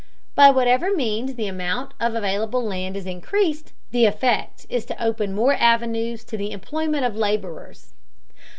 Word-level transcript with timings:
By 0.33 0.49
whatever 0.49 0.91
means 0.91 1.35
the 1.35 1.45
amount 1.45 1.93
of 1.99 2.15
available 2.15 2.63
land 2.63 2.97
is 2.97 3.05
increased, 3.05 3.71
the 3.91 4.05
effect 4.05 4.65
is 4.67 4.83
to 4.87 4.99
open 4.99 5.31
more 5.35 5.53
avenues 5.53 6.23
to 6.23 6.37
the 6.37 6.51
employment 6.51 7.05
of 7.05 7.15
laborers. 7.15 7.93